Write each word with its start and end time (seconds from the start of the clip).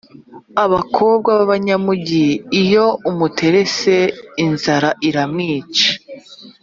Abakobwa 0.63 1.29
babanyamujyi 1.39 2.27
iyo 2.61 2.85
umuterese 3.09 3.95
inzara 4.45 4.89
iramwica 5.07 5.87